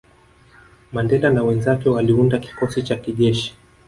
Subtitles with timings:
[0.91, 3.55] Mandela na wenzake waliunda kikosi cha kijeshi